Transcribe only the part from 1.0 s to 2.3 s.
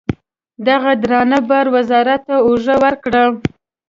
درانه بار وزارت